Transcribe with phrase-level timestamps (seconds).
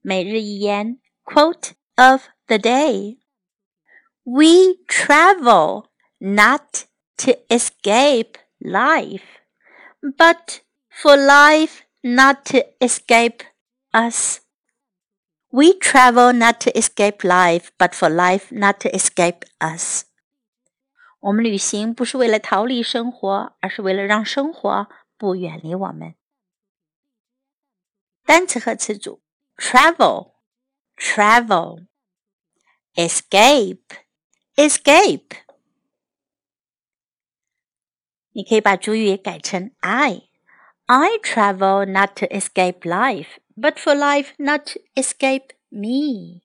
[0.00, 3.18] 每日一言 Quote of the day
[4.24, 5.86] We travel
[6.18, 6.86] not
[7.18, 9.22] to escape life,
[10.00, 10.60] but
[10.90, 13.44] for life not to escape
[13.92, 14.40] us.
[15.50, 20.04] We travel not to escape life, but for life not to escape us.
[21.20, 26.14] 我们旅行不是为了逃离生活，而是为了让生活不远离我们。
[28.24, 29.22] 单词和词组
[29.58, 30.32] ：travel,
[30.96, 31.86] travel,
[32.94, 33.98] escape,
[34.56, 35.36] escape。
[38.32, 46.42] 你可以把主语改成 I。I travel not to escape life, but for life not to escape me.